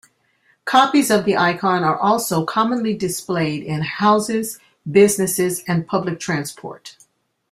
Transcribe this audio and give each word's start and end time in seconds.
Copies 0.65 1.11
of 1.11 1.25
the 1.25 1.37
icon 1.37 1.83
are 1.83 1.95
also 1.95 2.43
commonly 2.43 2.95
displayed 2.97 3.61
in 3.61 3.83
houses, 3.83 4.57
businesses, 4.91 5.63
and 5.67 5.85
public 5.85 6.19
transport. 6.19 6.97